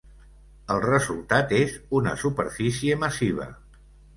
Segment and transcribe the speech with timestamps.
[0.75, 3.51] El resultat és una superfície massiva.